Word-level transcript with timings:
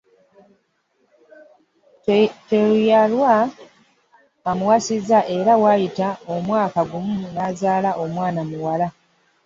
Teyalwa 2.49 3.35
amuwasizza 4.49 5.19
era 5.37 5.53
waayita 5.61 6.07
omwaka 6.33 6.81
gumu 6.89 7.15
n’azaala 7.35 7.91
omwana 8.03 8.41
muwala. 8.49 8.87